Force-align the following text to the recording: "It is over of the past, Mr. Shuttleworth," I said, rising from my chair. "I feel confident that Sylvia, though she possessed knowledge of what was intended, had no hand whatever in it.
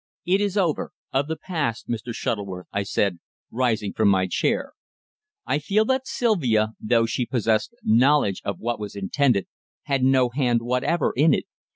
"It 0.25 0.41
is 0.41 0.57
over 0.57 0.93
of 1.11 1.27
the 1.27 1.35
past, 1.37 1.87
Mr. 1.87 2.11
Shuttleworth," 2.11 2.65
I 2.73 2.81
said, 2.81 3.19
rising 3.51 3.93
from 3.93 4.09
my 4.09 4.25
chair. 4.25 4.73
"I 5.45 5.59
feel 5.59 5.83
confident 5.83 6.05
that 6.05 6.07
Sylvia, 6.07 6.67
though 6.81 7.05
she 7.05 7.27
possessed 7.27 7.75
knowledge 7.83 8.41
of 8.43 8.57
what 8.57 8.79
was 8.79 8.95
intended, 8.95 9.45
had 9.83 10.03
no 10.03 10.29
hand 10.29 10.63
whatever 10.63 11.13
in 11.15 11.35
it. 11.35 11.45